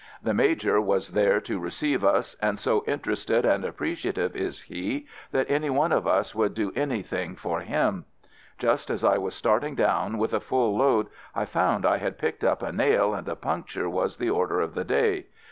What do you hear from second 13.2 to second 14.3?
a puncture was